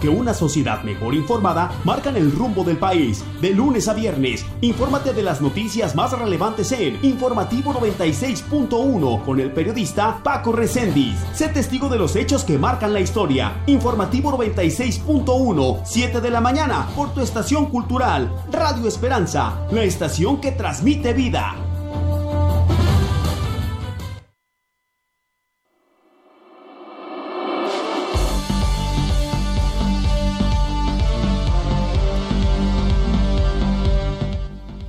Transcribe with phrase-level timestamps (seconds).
[0.00, 3.22] porque una sociedad mejor informada marcan el rumbo del país.
[3.42, 9.52] De lunes a viernes, infórmate de las noticias más relevantes en Informativo 96.1 con el
[9.52, 11.18] periodista Paco Recendis.
[11.34, 13.62] Sé testigo de los hechos que marcan la historia.
[13.66, 20.52] Informativo 96.1, 7 de la mañana, por tu estación cultural, Radio Esperanza, la estación que
[20.52, 21.69] transmite vida.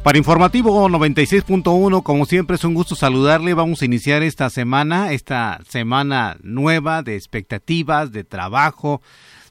[0.03, 3.53] Para Informativo 96.1, como siempre es un gusto saludarle.
[3.53, 9.03] Vamos a iniciar esta semana, esta semana nueva de expectativas, de trabajo,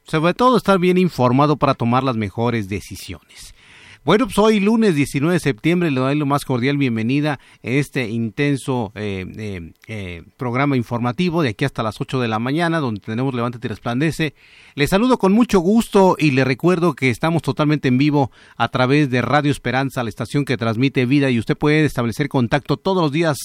[0.02, 3.54] sobre todo estar bien informado para tomar las mejores decisiones.
[4.02, 8.08] Bueno, pues hoy lunes 19 de septiembre le doy lo más cordial bienvenida a este
[8.08, 13.02] intenso eh, eh, eh, programa informativo de aquí hasta las 8 de la mañana donde
[13.02, 14.34] tenemos Levántate y Resplandece.
[14.74, 19.10] Le saludo con mucho gusto y le recuerdo que estamos totalmente en vivo a través
[19.10, 23.12] de Radio Esperanza, la estación que transmite vida y usted puede establecer contacto todos los
[23.12, 23.36] días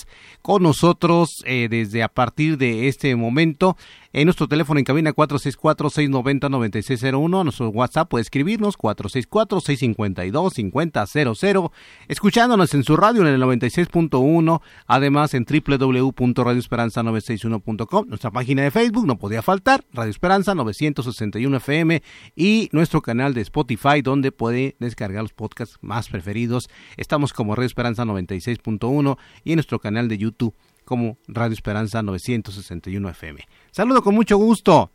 [0.42, 3.76] con nosotros desde a partir de este momento
[4.16, 7.44] en nuestro teléfono en cabina 464-690-9601.
[7.44, 11.72] Nuestro WhatsApp puede escribirnos 464-652-5000.
[12.08, 14.62] Escuchándonos en su radio en el 96.1.
[14.88, 18.08] Además en www.radioesperanza961.com.
[18.08, 19.84] Nuestra página de Facebook no podía faltar.
[19.92, 22.02] Radio Esperanza 961 FM.
[22.38, 26.70] Y nuestro canal de Spotify donde puede descargar los podcasts más preferidos.
[26.96, 33.10] Estamos como Radio Esperanza 96.1 y en nuestro canal de YouTube como Radio Esperanza 961
[33.10, 33.42] FM.
[33.72, 34.92] Saludo con mucho gusto,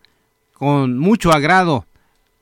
[0.53, 1.85] con mucho agrado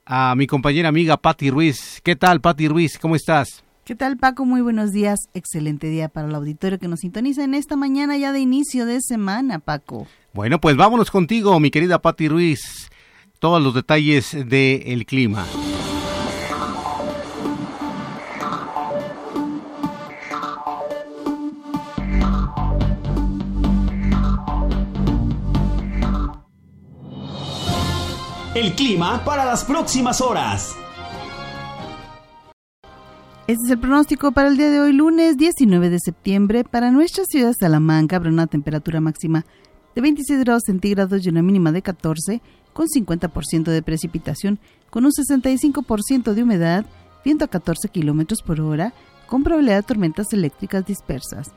[0.05, 1.99] a mi compañera amiga Patti Ruiz.
[2.03, 2.97] ¿Qué tal, Patti Ruiz?
[2.97, 3.63] ¿Cómo estás?
[3.83, 4.45] ¿Qué tal, Paco?
[4.45, 5.17] Muy buenos días.
[5.33, 9.01] Excelente día para el auditorio que nos sintoniza en esta mañana ya de inicio de
[9.01, 10.07] semana, Paco.
[10.33, 12.89] Bueno, pues vámonos contigo, mi querida Patti Ruiz.
[13.39, 15.45] Todos los detalles del clima.
[28.55, 30.75] El clima para las próximas horas.
[33.45, 36.63] Este es el pronóstico para el día de hoy, lunes 19 de septiembre.
[36.63, 39.45] Para nuestra ciudad de Salamanca habrá una temperatura máxima
[39.93, 42.41] de 26 grados centígrados y una mínima de 14,
[42.73, 44.57] con 50% de precipitación,
[44.89, 46.87] con un 65% de humedad,
[47.23, 48.95] viento a 14 kilómetros por hora,
[49.27, 51.51] con probabilidad de tormentas eléctricas dispersas.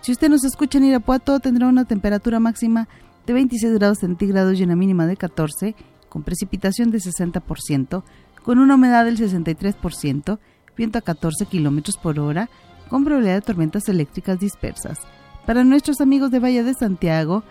[0.00, 2.88] Si usted nos escucha en Irapuato, tendrá una temperatura máxima
[3.26, 5.76] de 26 grados centígrados y una mínima de 14,
[6.12, 8.02] con precipitación de 60%,
[8.44, 10.38] con una humedad del 63%,
[10.76, 12.50] viento a 14 km por hora,
[12.90, 14.98] con probabilidad de tormentas eléctricas dispersas.
[15.46, 17.44] Para nuestros amigos de Valle de Santiago,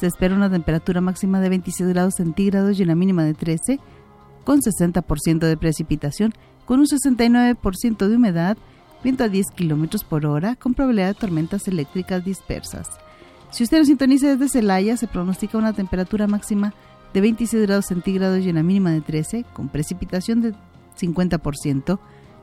[0.00, 3.80] se espera una temperatura máxima de 26 grados centígrados y una mínima de 13,
[4.44, 6.32] con 60% de precipitación,
[6.64, 8.56] con un 69% de humedad,
[9.04, 12.88] viento a 10 km por hora, con probabilidad de tormentas eléctricas dispersas.
[13.50, 16.72] Si usted nos sintoniza desde Celaya, se pronostica una temperatura máxima
[17.16, 20.52] de 26 grados centígrados y una mínima de 13, con precipitación de
[21.00, 21.98] 50%,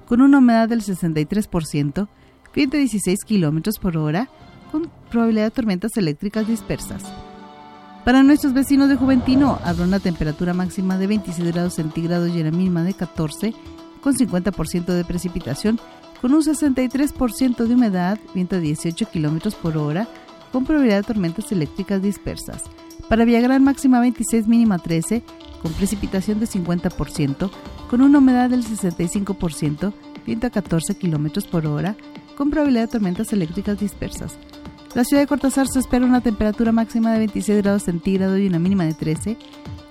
[0.08, 2.08] con una humedad del 63%,
[2.56, 4.30] viento de 16 kilómetros por hora,
[4.72, 7.04] con probabilidad de tormentas eléctricas dispersas.
[8.04, 12.50] Para nuestros vecinos de Juventino habrá una temperatura máxima de 26 grados centígrados y una
[12.50, 13.54] mínima de 14,
[14.02, 15.80] con 50% de precipitación,
[16.20, 20.08] con un 63% de humedad, viento de 18 kilómetros por hora,
[20.52, 22.64] con probabilidad de tormentas eléctricas dispersas.
[23.10, 25.24] Para Villagrán máxima 26, mínima 13,
[25.62, 27.52] con precipitación de 50%,
[27.90, 29.94] con una humedad del 65%,
[30.26, 31.96] viento a 14 km por hora,
[32.38, 34.38] con probabilidad de tormentas eléctricas dispersas.
[34.96, 38.60] La ciudad de Cortázar se espera una temperatura máxima de 26 grados centígrados y una
[38.60, 39.38] mínima de 13,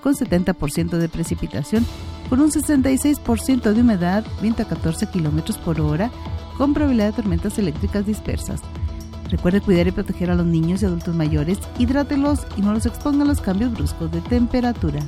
[0.01, 1.85] con 70% de precipitación,
[2.29, 6.11] con un 66% de humedad, viento a 14 km por hora,
[6.57, 8.61] con probabilidad de tormentas eléctricas dispersas.
[9.29, 13.23] Recuerde cuidar y proteger a los niños y adultos mayores, hidrátelos y no los exponga
[13.23, 14.99] a los cambios bruscos de temperatura.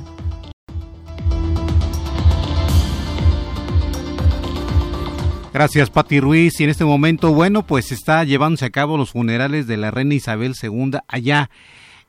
[5.56, 6.60] Gracias, Patti Ruiz.
[6.60, 10.14] Y en este momento, bueno, pues está llevándose a cabo los funerales de la reina
[10.14, 11.48] Isabel II allá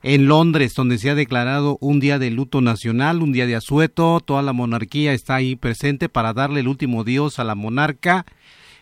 [0.02, 4.20] en Londres, donde se ha declarado un día de luto nacional, un día de asueto.
[4.20, 8.26] Toda la monarquía está ahí presente para darle el último dios a la monarca.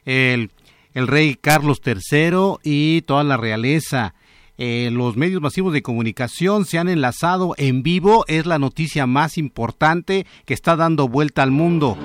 [0.05, 0.51] El
[0.97, 4.15] el rey Carlos III y toda la realeza.
[4.57, 8.25] Eh, los medios masivos de comunicación se han enlazado en vivo.
[8.29, 11.99] Es la noticia más importante que está dando vuelta al mundo.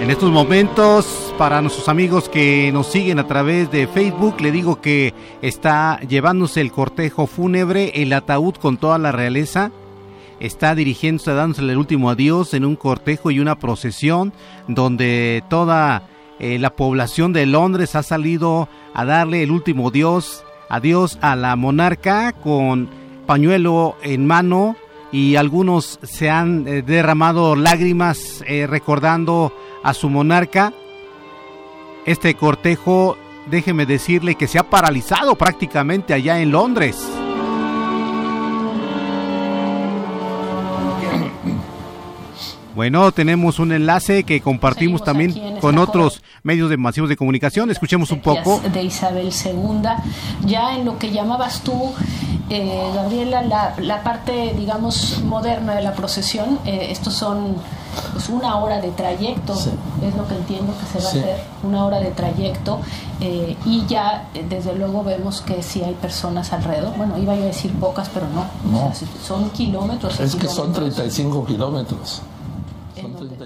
[0.00, 4.80] En estos momentos, para nuestros amigos que nos siguen a través de Facebook, le digo
[4.80, 5.12] que
[5.42, 9.72] está llevándose el cortejo fúnebre, el ataúd con toda la realeza.
[10.40, 14.32] Está dirigiéndose, dándose el último adiós en un cortejo y una procesión
[14.68, 16.04] donde toda
[16.38, 21.56] eh, la población de Londres ha salido a darle el último adiós, adiós a la
[21.56, 22.88] monarca con
[23.26, 24.76] pañuelo en mano
[25.10, 29.52] y algunos se han eh, derramado lágrimas eh, recordando
[29.82, 30.72] a su monarca.
[32.06, 33.16] Este cortejo,
[33.50, 37.06] déjeme decirle que se ha paralizado prácticamente allá en Londres.
[42.78, 47.72] Bueno, tenemos un enlace que compartimos también con otros medios de masivos de comunicación.
[47.72, 48.60] Escuchemos un poco.
[48.72, 49.82] De Isabel II,
[50.46, 51.92] ya en lo que llamabas tú,
[52.48, 57.56] eh, Gabriela, la, parte, digamos, moderna de la procesión, eh, estos son
[58.12, 61.84] pues, una hora de trayecto, es lo que entiendo que se va a hacer, una
[61.84, 62.78] hora de trayecto,
[63.20, 66.96] eh, y ya desde luego vemos que sí hay personas alrededor.
[66.96, 68.92] Bueno, iba a decir pocas, pero no,
[69.26, 70.20] son kilómetros.
[70.20, 72.22] Es que son 35 kilómetros.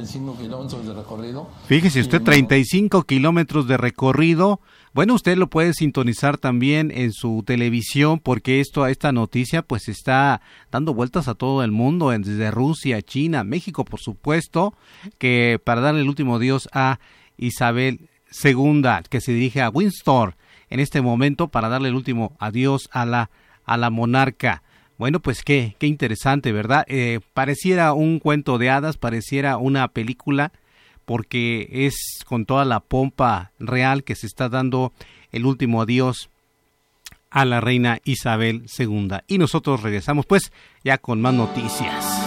[0.06, 1.50] Son 35 kilómetros de recorrido.
[1.66, 4.60] Fíjese usted, 35 kilómetros de recorrido.
[4.94, 10.43] Bueno, usted lo puede sintonizar también en su televisión porque esto, esta noticia pues está
[10.70, 14.75] dando vueltas a todo el mundo, desde Rusia, China, México, por supuesto,
[15.19, 16.98] que para darle el último adiós a
[17.38, 18.08] Isabel
[18.44, 20.37] II, que se dirige a Windsor
[20.69, 23.31] en este momento para darle el último adiós a la,
[23.64, 24.62] a la monarca.
[25.02, 26.84] Bueno, pues qué, qué interesante, ¿verdad?
[26.87, 30.52] Eh, pareciera un cuento de hadas, pareciera una película,
[31.06, 34.93] porque es con toda la pompa real que se está dando
[35.32, 36.31] el último adiós
[37.31, 39.08] a la reina Isabel II.
[39.26, 40.52] Y nosotros regresamos pues
[40.84, 42.21] ya con más noticias.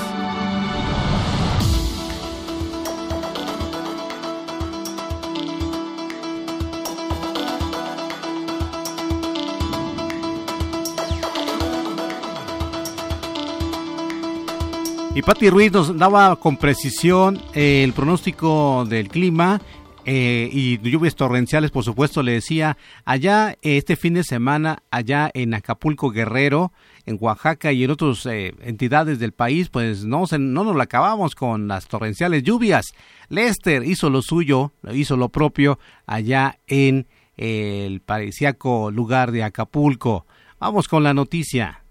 [15.15, 19.61] Y Patti Ruiz nos daba con precisión eh, el pronóstico del clima
[20.03, 22.75] eh, y lluvias torrenciales, por supuesto, le decía,
[23.05, 26.73] allá este fin de semana, allá en Acapulco Guerrero,
[27.05, 30.83] en Oaxaca y en otras eh, entidades del país, pues no, se, no nos la
[30.83, 32.87] acabamos con las torrenciales lluvias.
[33.29, 37.07] Lester hizo lo suyo, hizo lo propio allá en
[37.37, 40.25] el paradisiaco lugar de Acapulco.
[40.59, 41.84] Vamos con la noticia.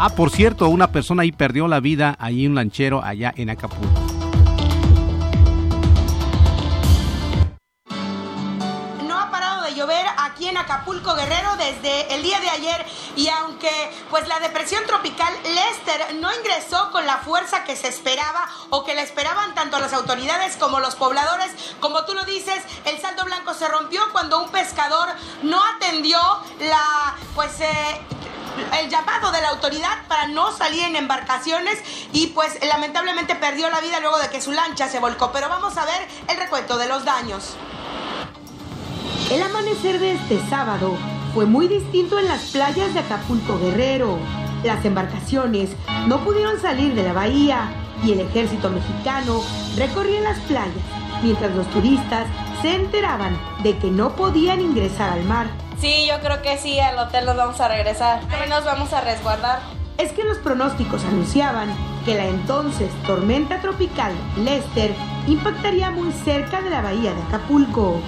[0.00, 4.00] Ah, por cierto, una persona ahí perdió la vida, ahí un lanchero allá en Acapulco.
[9.02, 12.86] No ha parado de llover aquí en Acapulco Guerrero desde el día de ayer
[13.16, 13.72] y aunque
[14.08, 18.94] pues la depresión tropical Lester no ingresó con la fuerza que se esperaba o que
[18.94, 23.52] le esperaban tanto las autoridades como los pobladores, como tú lo dices, el saldo blanco
[23.52, 25.08] se rompió cuando un pescador
[25.42, 26.20] no atendió
[26.60, 28.00] la pues eh,
[28.80, 31.78] el llamado de la autoridad para no salir en embarcaciones
[32.12, 35.30] y pues lamentablemente perdió la vida luego de que su lancha se volcó.
[35.32, 37.56] Pero vamos a ver el recuento de los daños.
[39.30, 40.96] El amanecer de este sábado
[41.34, 44.18] fue muy distinto en las playas de Acapulco Guerrero.
[44.64, 45.70] Las embarcaciones
[46.06, 47.70] no pudieron salir de la bahía
[48.02, 49.42] y el ejército mexicano
[49.76, 50.72] recorría las playas
[51.22, 52.26] mientras los turistas
[52.62, 55.48] se enteraban de que no podían ingresar al mar
[55.80, 58.20] Sí, yo creo que sí, al hotel nos vamos a regresar.
[58.30, 59.60] Ahí nos vamos a resguardar.
[59.96, 61.68] Es que los pronósticos anunciaban
[62.04, 64.92] que la entonces tormenta tropical Lester
[65.26, 68.00] impactaría muy cerca de la bahía de Acapulco.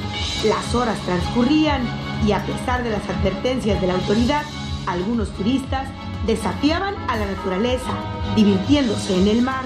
[0.44, 1.82] Las horas transcurrían
[2.26, 4.42] y a pesar de las advertencias de la autoridad,
[4.86, 5.88] algunos turistas
[6.26, 7.92] desafiaban a la naturaleza,
[8.34, 9.64] divirtiéndose en el mar.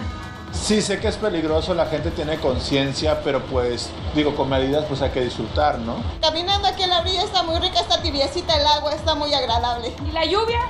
[0.54, 5.02] Sí, sé que es peligroso, la gente tiene conciencia, pero pues, digo, con medidas pues
[5.02, 5.96] hay que disfrutar, ¿no?
[6.22, 9.92] Caminando aquí en la orilla está muy rica, está tibiecita el agua, está muy agradable.
[10.08, 10.60] ¿Y la lluvia?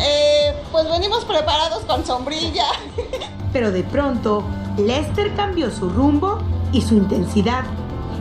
[0.00, 2.66] Eh, pues venimos preparados con sombrilla.
[3.52, 4.42] Pero de pronto,
[4.76, 6.38] Lester cambió su rumbo
[6.72, 7.64] y su intensidad.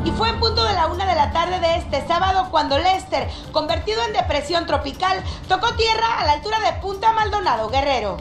[0.05, 3.27] Y fue en punto de la una de la tarde de este sábado cuando Lester,
[3.51, 8.17] convertido en depresión tropical, tocó tierra a la altura de Punta Maldonado, Guerrero.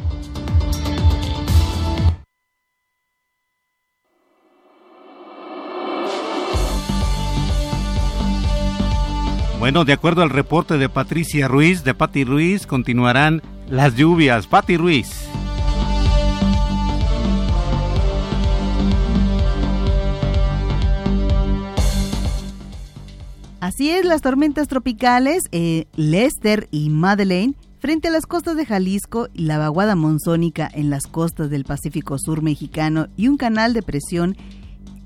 [9.65, 14.47] Bueno, de acuerdo al reporte de Patricia Ruiz, de Patti Ruiz, continuarán las lluvias.
[14.47, 15.09] Patti Ruiz.
[23.61, 29.29] Así es, las tormentas tropicales eh, Lester y Madeleine frente a las costas de Jalisco
[29.33, 33.81] y la vaguada monzónica en las costas del Pacífico Sur mexicano y un canal de
[33.81, 34.37] presión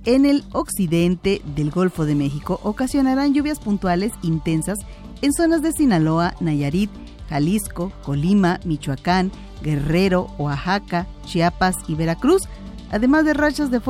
[0.08, 4.78] en el occidente del Golfo de México ocasionarán lluvias puntuales intensas
[5.20, 6.88] en zonas de Sinaloa, Nayarit,
[7.28, 9.30] Jalisco, Colima, Michoacán,
[9.62, 12.48] Guerrero, Oaxaca, Chiapas y Veracruz,
[12.90, 13.82] además de rachas de,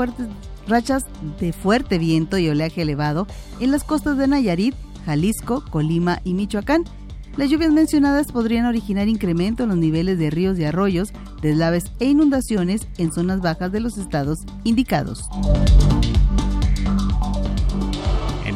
[0.67, 1.05] rachas
[1.39, 3.29] de fuerte viento y oleaje elevado
[3.61, 4.75] en las costas de Nayarit,
[5.07, 6.83] Jalisco, Colima y Michoacán.
[7.37, 12.07] Las lluvias mencionadas podrían originar incremento en los niveles de ríos y arroyos, deslaves e
[12.07, 15.29] inundaciones en zonas bajas de los estados indicados.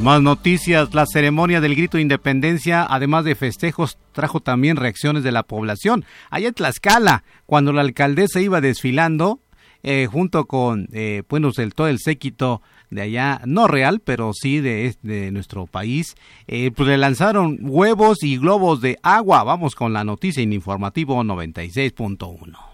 [0.02, 5.30] Más noticias, la ceremonia del grito de independencia, además de festejos, trajo también reacciones de
[5.30, 6.04] la población.
[6.28, 9.38] Allá en Tlaxcala, cuando la alcaldesa iba desfilando,
[9.85, 14.59] eh, junto con, eh, bueno, el, todo el séquito de allá, no real, pero sí
[14.59, 16.16] de, de nuestro país,
[16.49, 19.44] eh, pues le lanzaron huevos y globos de agua.
[19.44, 22.71] Vamos con la noticia en informativo 96.1.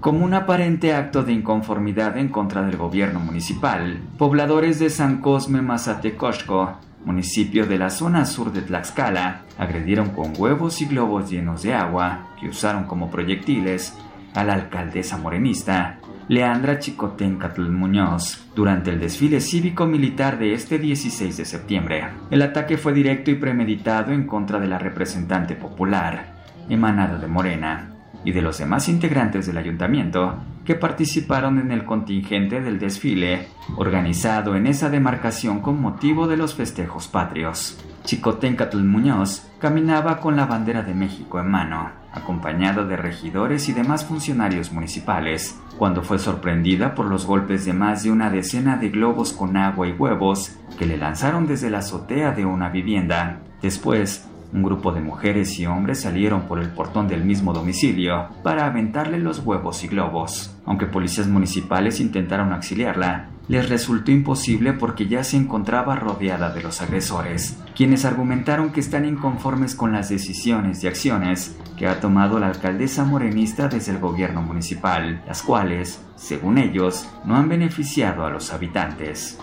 [0.00, 5.60] Como un aparente acto de inconformidad en contra del gobierno municipal, pobladores de San Cosme
[5.60, 11.74] Mazatecoxco municipio de la zona sur de Tlaxcala, agredieron con huevos y globos llenos de
[11.74, 13.94] agua que usaron como proyectiles
[14.34, 21.44] a la alcaldesa morenista Leandra Chicotencatl Muñoz durante el desfile cívico-militar de este 16 de
[21.44, 22.08] septiembre.
[22.30, 26.36] El ataque fue directo y premeditado en contra de la representante popular,
[26.68, 27.90] emanada de Morena,
[28.24, 34.54] y de los demás integrantes del ayuntamiento que participaron en el contingente del desfile organizado
[34.56, 37.78] en esa demarcación con motivo de los festejos patrios.
[38.04, 44.04] Chicotencatl Muñoz caminaba con la bandera de México en mano, acompañado de regidores y demás
[44.04, 49.32] funcionarios municipales, cuando fue sorprendida por los golpes de más de una decena de globos
[49.32, 53.40] con agua y huevos que le lanzaron desde la azotea de una vivienda.
[53.62, 58.66] Después, un grupo de mujeres y hombres salieron por el portón del mismo domicilio para
[58.66, 60.56] aventarle los huevos y globos.
[60.66, 66.80] Aunque policías municipales intentaron auxiliarla, les resultó imposible porque ya se encontraba rodeada de los
[66.82, 72.46] agresores, quienes argumentaron que están inconformes con las decisiones y acciones que ha tomado la
[72.46, 78.52] alcaldesa morenista desde el gobierno municipal, las cuales, según ellos, no han beneficiado a los
[78.52, 79.36] habitantes.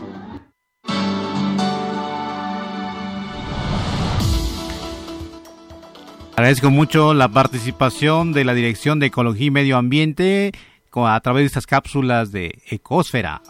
[6.40, 10.52] Agradezco mucho la participación de la Dirección de Ecología y Medio Ambiente
[10.94, 13.42] a través de estas cápsulas de Ecosfera.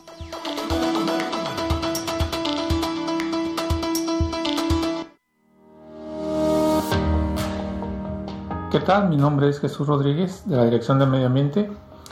[8.72, 9.10] ¿Qué tal?
[9.10, 11.70] Mi nombre es Jesús Rodríguez de la Dirección de Medio Ambiente.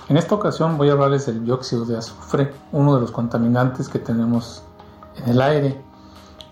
[0.09, 3.99] En esta ocasión voy a hablarles del dióxido de azufre, uno de los contaminantes que
[3.99, 4.61] tenemos
[5.23, 5.81] en el aire.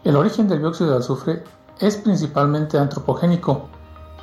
[0.06, 1.44] El origen del dióxido de azufre
[1.82, 3.68] es principalmente antropogénico,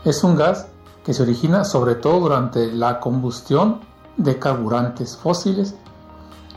[0.04, 0.68] es un gas
[1.04, 3.80] que se origina sobre todo durante la combustión
[4.16, 5.74] de carburantes fósiles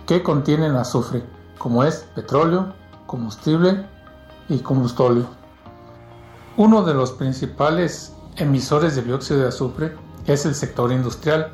[0.06, 1.24] que contienen azufre,
[1.58, 2.74] como es petróleo,
[3.06, 3.86] combustible
[4.50, 5.26] y combustóleo.
[6.58, 9.98] Uno de los principales emisores de dióxido de azufre
[10.28, 11.54] es el sector industrial,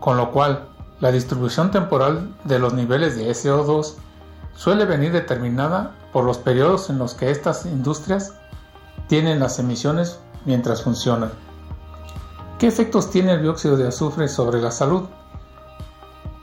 [0.00, 0.68] con lo cual
[1.00, 3.94] la distribución temporal de los niveles de SO2
[4.54, 8.34] suele venir determinada por los periodos en los que estas industrias
[9.08, 11.30] tienen las emisiones mientras funcionan.
[12.58, 15.04] ¿Qué efectos tiene el dióxido de azufre sobre la salud?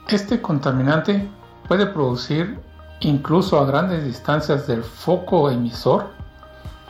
[0.08, 1.30] Este contaminante
[1.68, 2.58] puede producir,
[3.00, 6.06] incluso a grandes distancias del foco emisor,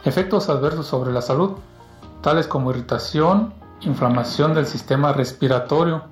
[0.04, 1.58] efectos adversos sobre la salud,
[2.22, 6.04] tales como irritación, inflamación del sistema respiratorio,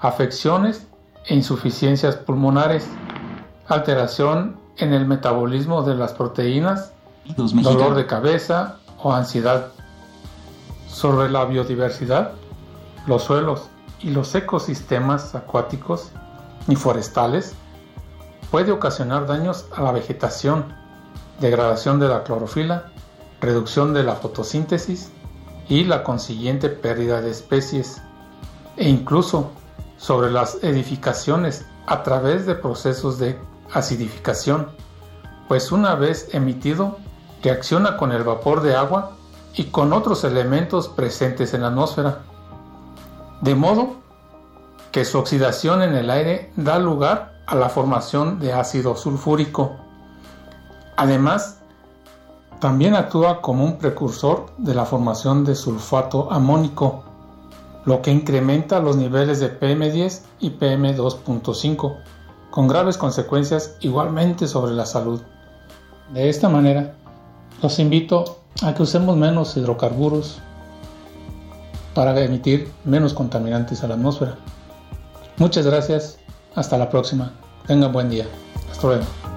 [0.00, 0.86] afecciones
[1.26, 2.88] e insuficiencias pulmonares,
[3.68, 6.92] alteración en el metabolismo de las proteínas,
[7.36, 9.72] dolor de cabeza o ansiedad
[10.90, 12.32] sobre la biodiversidad,
[13.06, 13.68] los suelos
[14.00, 16.10] y los ecosistemas acuáticos
[16.68, 17.54] y forestales,
[18.50, 20.74] puede ocasionar daños a la vegetación,
[21.40, 22.90] degradación de la clorofila,
[23.40, 25.10] reducción de la fotosíntesis
[25.68, 28.02] y la consiguiente pérdida de especies,
[28.76, 29.50] e incluso
[29.96, 33.38] sobre las edificaciones a través de procesos de
[33.72, 34.68] acidificación,
[35.48, 36.98] pues una vez emitido
[37.42, 39.16] reacciona con el vapor de agua
[39.54, 42.18] y con otros elementos presentes en la atmósfera,
[43.40, 43.94] de modo
[44.92, 49.76] que su oxidación en el aire da lugar a la formación de ácido sulfúrico.
[50.96, 51.60] Además,
[52.60, 57.04] también actúa como un precursor de la formación de sulfato amónico,
[57.86, 61.96] lo que incrementa los niveles de PM10 y PM2.5,
[62.50, 65.22] con graves consecuencias igualmente sobre la salud.
[66.12, 66.94] De esta manera,
[67.62, 70.40] los invito a que usemos menos hidrocarburos,
[71.94, 74.36] para emitir menos contaminantes a la atmósfera.
[75.38, 76.18] Muchas gracias,
[76.54, 77.32] hasta la próxima.
[77.66, 78.26] Tengan buen día.
[78.70, 79.29] Hasta luego.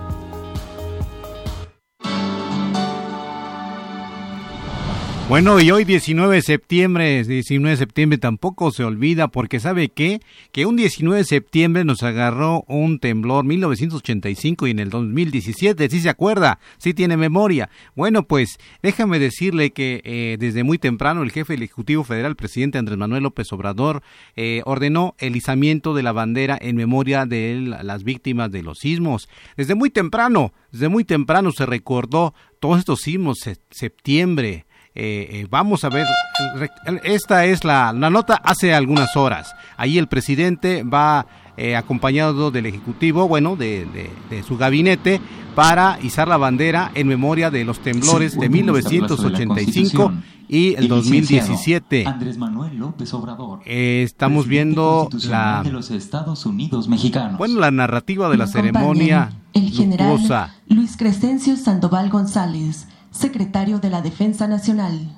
[5.30, 10.20] Bueno, y hoy 19 de septiembre, 19 de septiembre tampoco se olvida porque sabe qué,
[10.52, 16.02] que un 19 de septiembre nos agarró un temblor 1985 y en el 2017, si
[16.02, 17.70] se acuerda, si tiene memoria.
[17.96, 22.78] Bueno, pues déjame decirle que eh, desde muy temprano el jefe del Ejecutivo Federal, presidente
[22.78, 24.04] Andrés Manuel López Obrador,
[24.36, 29.30] eh, ordenó el izamiento de la bandera en memoria de las víctimas de los sismos.
[29.56, 33.40] Desde muy temprano, desde muy temprano se recordó todos estos sismos,
[33.72, 34.66] septiembre,
[34.96, 36.06] eh, eh, vamos a ver,
[37.04, 39.56] esta es la, nota hace algunas horas.
[39.76, 41.26] Ahí el presidente va
[41.58, 44.10] eh, acompañado del Ejecutivo, bueno, de,
[44.48, 45.20] su gabinete,
[45.56, 50.14] para izar la bandera en memoria de los temblores de 1985
[50.48, 52.06] y el 2017.
[52.06, 53.62] Andrés Manuel López Obrador.
[53.66, 57.38] estamos viendo la de los Estados Unidos mexicanos.
[57.40, 60.20] Bueno, la narrativa de la ceremonia el general
[60.68, 65.16] Luis Crescencio Sandoval González, secretario de la Defensa Nacional.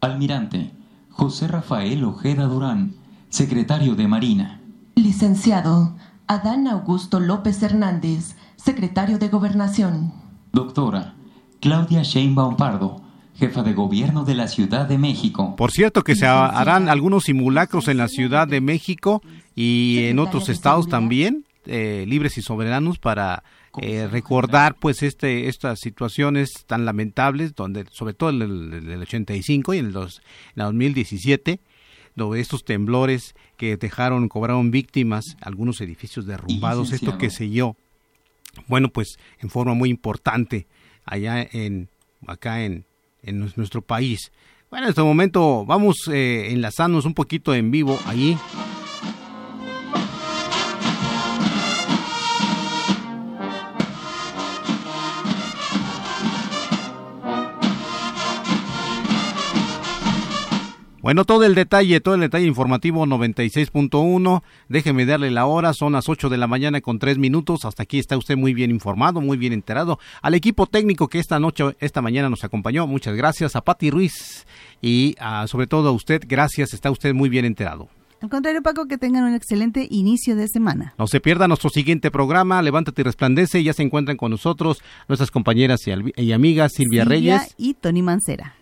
[0.00, 0.72] Almirante
[1.10, 2.94] José Rafael Ojeda Durán,
[3.28, 4.60] secretario de Marina.
[4.96, 5.94] Licenciado
[6.26, 10.12] Adán Augusto López Hernández, secretario de Gobernación.
[10.52, 11.14] Doctora
[11.60, 13.02] Claudia Sheinbaum Pardo,
[13.36, 15.54] jefa de gobierno de la Ciudad de México.
[15.56, 19.22] Por cierto que se harán algunos simulacros en la Ciudad de México
[19.54, 23.44] y en otros estados también, eh, libres y soberanos, para
[23.80, 29.78] eh, recordar pues este estas situaciones tan lamentables donde sobre todo en el, 85 y
[29.78, 30.22] en el, dos,
[30.54, 31.60] en el 2017
[32.14, 37.76] donde estos temblores que dejaron cobraron víctimas algunos edificios derrumbados esto que sé yo
[38.68, 40.66] bueno pues en forma muy importante
[41.04, 41.88] allá en
[42.26, 42.86] acá en,
[43.22, 44.32] en nuestro país.
[44.70, 48.36] Bueno en este momento vamos eh, enlazarnos un poquito en vivo allí
[61.04, 64.42] Bueno, todo el detalle, todo el detalle informativo 96.1.
[64.70, 67.66] Déjeme darle la hora, son las 8 de la mañana con 3 minutos.
[67.66, 69.98] Hasta aquí está usted muy bien informado, muy bien enterado.
[70.22, 73.54] Al equipo técnico que esta noche, esta mañana nos acompañó, muchas gracias.
[73.54, 74.46] A Pati Ruiz
[74.80, 75.14] y
[75.44, 77.90] sobre todo a usted, gracias, está usted muy bien enterado.
[78.22, 80.94] Al contrario, Paco, que tengan un excelente inicio de semana.
[80.96, 83.62] No se pierda nuestro siguiente programa, Levántate y Resplandece.
[83.62, 88.54] Ya se encuentran con nosotros nuestras compañeras y, amigas Silvia, Silvia Reyes y Tony Mancera.